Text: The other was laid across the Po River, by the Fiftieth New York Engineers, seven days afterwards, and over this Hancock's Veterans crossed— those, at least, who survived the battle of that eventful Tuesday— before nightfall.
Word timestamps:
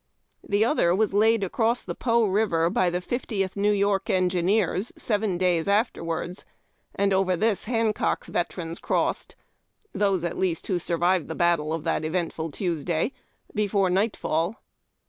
The 0.43 0.65
other 0.65 0.95
was 0.95 1.13
laid 1.13 1.43
across 1.43 1.83
the 1.83 1.93
Po 1.93 2.25
River, 2.25 2.71
by 2.71 2.89
the 2.89 3.01
Fiftieth 3.01 3.55
New 3.55 3.71
York 3.71 4.09
Engineers, 4.09 4.91
seven 4.97 5.37
days 5.37 5.67
afterwards, 5.67 6.43
and 6.95 7.13
over 7.13 7.37
this 7.37 7.65
Hancock's 7.65 8.27
Veterans 8.27 8.79
crossed— 8.79 9.35
those, 10.01 10.23
at 10.23 10.39
least, 10.39 10.65
who 10.65 10.79
survived 10.79 11.27
the 11.27 11.35
battle 11.35 11.71
of 11.71 11.83
that 11.83 12.03
eventful 12.03 12.49
Tuesday— 12.49 13.11
before 13.53 13.91
nightfall. 13.91 14.63